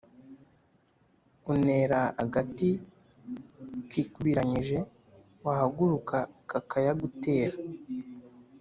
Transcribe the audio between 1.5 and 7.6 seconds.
Unera agati kikubiranyije wahaguruka kakayagutera.